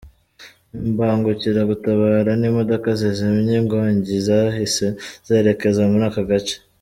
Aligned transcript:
Imbangukiragutabara 0.89 2.31
n’imodoka 2.41 2.87
zizimya 2.99 3.53
inkongi 3.61 4.13
zahise 4.27 4.87
zerekeza 5.27 5.81
muri 5.91 6.05
aka 6.09 6.23
gace. 6.31 6.55